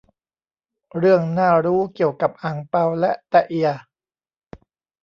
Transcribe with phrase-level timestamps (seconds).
[0.97, 3.69] เรื่องน่ารู้เกี่ยวกับ อั่งเปา และแต๊ะเอีย